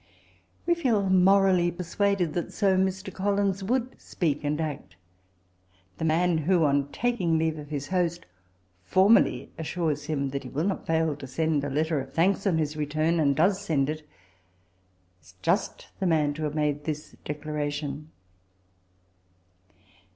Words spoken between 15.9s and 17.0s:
the man to have made